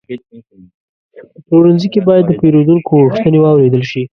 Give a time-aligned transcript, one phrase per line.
[1.33, 4.01] په پلورنځي کې باید د پیرودونکو غوښتنې واورېدل شي.